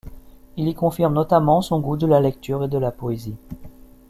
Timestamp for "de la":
1.95-2.19, 2.67-2.91